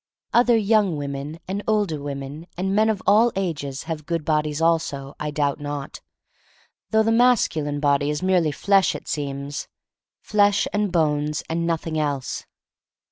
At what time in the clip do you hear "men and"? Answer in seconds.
2.15-2.73